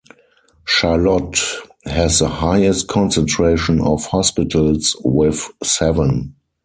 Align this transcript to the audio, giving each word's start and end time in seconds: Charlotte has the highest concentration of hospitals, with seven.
Charlotte 0.65 1.37
has 1.85 2.17
the 2.17 2.27
highest 2.27 2.87
concentration 2.87 3.79
of 3.79 4.07
hospitals, 4.07 4.95
with 5.03 5.47
seven. 5.61 6.33